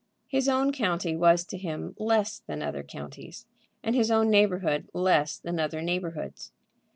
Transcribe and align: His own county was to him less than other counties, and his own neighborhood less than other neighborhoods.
His 0.27 0.49
own 0.49 0.71
county 0.71 1.15
was 1.15 1.45
to 1.45 1.59
him 1.59 1.93
less 1.99 2.39
than 2.47 2.63
other 2.63 2.81
counties, 2.81 3.45
and 3.83 3.93
his 3.93 4.09
own 4.09 4.31
neighborhood 4.31 4.87
less 4.95 5.37
than 5.37 5.59
other 5.59 5.79
neighborhoods. 5.83 6.51